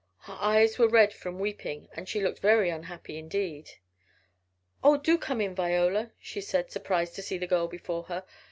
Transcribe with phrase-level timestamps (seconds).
[0.21, 3.73] Her eyes were red from weeping, and she looked very unhappy indeed.
[4.83, 8.23] "Oh, do come in Viola," she said, surprised to see the girl before her.